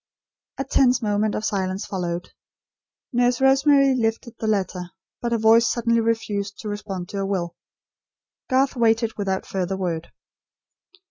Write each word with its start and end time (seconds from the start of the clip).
A 0.57 0.63
tense 0.63 1.03
moment 1.03 1.35
of 1.35 1.45
silence 1.45 1.85
followed. 1.85 2.31
Nurse 3.13 3.39
Rosemary 3.39 3.93
lifted 3.93 4.33
the 4.39 4.47
letter; 4.47 4.89
but 5.21 5.31
her 5.31 5.37
voice 5.37 5.67
suddenly 5.67 6.01
refused 6.01 6.57
to 6.61 6.69
respond 6.69 7.07
to 7.09 7.17
her 7.17 7.25
will. 7.27 7.55
Garth 8.49 8.75
waited 8.75 9.15
without 9.15 9.45
further 9.45 9.77
word. 9.77 10.11